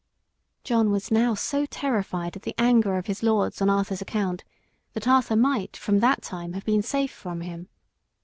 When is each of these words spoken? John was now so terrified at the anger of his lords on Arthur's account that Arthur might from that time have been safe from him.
John 0.63 0.89
was 0.89 1.11
now 1.11 1.35
so 1.35 1.67
terrified 1.67 2.35
at 2.35 2.41
the 2.41 2.55
anger 2.57 2.97
of 2.97 3.05
his 3.05 3.21
lords 3.21 3.61
on 3.61 3.69
Arthur's 3.69 4.01
account 4.01 4.43
that 4.93 5.07
Arthur 5.07 5.35
might 5.35 5.77
from 5.77 5.99
that 5.99 6.23
time 6.23 6.53
have 6.53 6.65
been 6.65 6.81
safe 6.81 7.11
from 7.11 7.41
him. 7.41 7.69